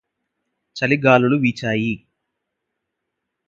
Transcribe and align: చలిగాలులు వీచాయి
చలిగాలులు 0.75 1.35
వీచాయి 1.35 1.93